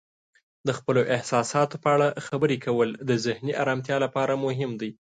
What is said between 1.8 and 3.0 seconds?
په اړه خبرې کول